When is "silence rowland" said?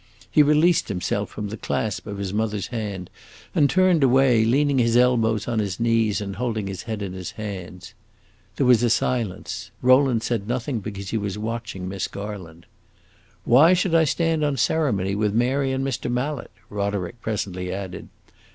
8.89-10.23